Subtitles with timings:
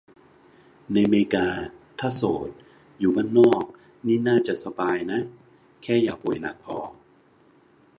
[0.93, 1.47] ในเมกา
[1.99, 2.49] ถ้าโสด
[2.99, 3.63] อยู่บ้านนอก
[4.05, 5.21] นี่น่าจะสบายนะ
[5.83, 6.77] แค่อย่าป่วยหนักพอ